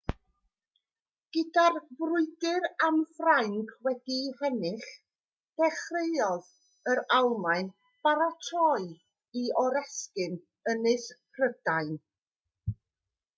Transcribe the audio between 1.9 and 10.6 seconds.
frwydr am ffrainc wedi'i hennill dechreuodd yr almaen baratoi i oresgyn